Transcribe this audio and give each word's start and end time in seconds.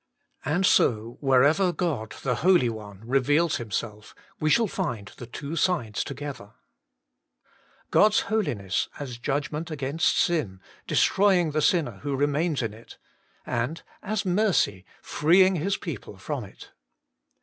And 0.43 0.65
so 0.65 1.19
wherever 1.19 1.71
God 1.71 2.15
the 2.23 2.37
Holy 2.37 2.69
One 2.69 3.03
reveals 3.07 3.57
Him 3.57 3.67
HOLINESS 3.69 3.83
AND 3.83 3.85
KEVELATION. 3.85 4.01
39 4.01 4.01
self, 4.01 4.39
we 4.41 4.49
shall 4.49 4.67
find 4.85 5.07
the 5.17 5.27
two 5.27 5.55
sides 5.55 6.03
together: 6.03 6.53
God's 7.91 8.19
Holiness 8.21 8.89
as 8.99 9.19
judgment 9.19 9.69
against 9.69 10.17
sin, 10.17 10.59
destroying 10.87 11.51
the 11.51 11.61
sinner 11.61 11.99
who 12.01 12.15
remains 12.15 12.63
in 12.63 12.73
it, 12.73 12.97
and 13.45 13.83
as 14.01 14.25
Mercy 14.25 14.85
freeing 15.03 15.57
His 15.57 15.77
people 15.77 16.17
from 16.17 16.45
it. 16.45 16.71